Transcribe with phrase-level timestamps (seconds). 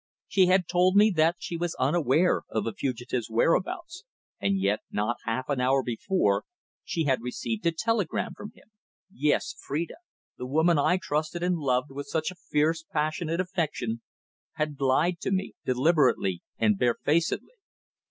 [0.27, 4.03] She had told me that she was unaware of the fugitive's whereabouts,
[4.39, 6.43] and yet not half an hour before
[6.83, 8.71] she had received a telegram from him.
[9.13, 9.97] Yes, Phrida
[10.39, 14.01] the woman I trusted and loved with such a fierce, passionate affection,
[14.53, 17.53] had lied to me deliberately and barefacedly.